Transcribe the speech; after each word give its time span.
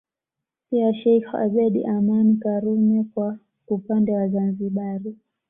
Pia 0.69 0.91
Sheikh 0.99 1.33
Abeid 1.43 1.85
Amani 1.87 2.35
Karume 2.37 3.03
kwa 3.13 3.39
upande 3.67 4.11
wa 4.15 4.27
Zanzibari 4.27 5.15